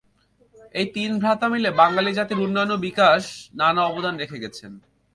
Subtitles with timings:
[0.79, 3.23] এই তিন ভ্রাতা মিলে বাঙালি জাতির উন্নয়ন ও বিকাশ
[3.53, 4.71] নানা অবদান রেখে গেছেন।